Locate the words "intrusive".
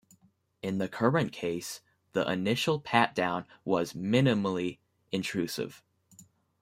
5.11-5.83